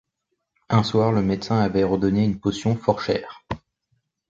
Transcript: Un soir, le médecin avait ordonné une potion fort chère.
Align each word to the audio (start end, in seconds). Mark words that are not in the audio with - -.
Un 0.69 0.81
soir, 0.81 1.11
le 1.11 1.21
médecin 1.21 1.59
avait 1.59 1.83
ordonné 1.83 2.25
une 2.25 2.39
potion 2.39 2.75
fort 2.75 3.03
chère. 3.03 3.43